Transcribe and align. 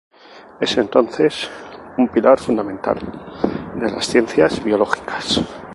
Es 0.59 0.75
entonces, 0.79 1.47
un 1.95 2.07
pilar 2.07 2.39
fundamental 2.39 2.97
de 3.75 3.91
las 3.91 4.07
ciencias 4.07 4.63
biológicas. 4.63 5.41